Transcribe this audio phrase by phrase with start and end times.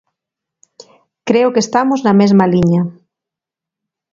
[1.27, 2.81] Creo que estamos na mesma liña.